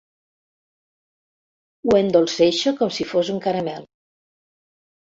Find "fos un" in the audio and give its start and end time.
3.13-3.45